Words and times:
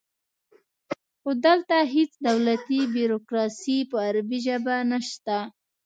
خو 1.21 1.29
دلته 1.45 1.75
هیڅ 1.95 2.11
دولتي 2.27 2.79
بیروکراسي 2.95 3.77
په 3.91 3.97
عربي 4.07 4.39
نشته 4.91 5.37
دی 5.43 5.43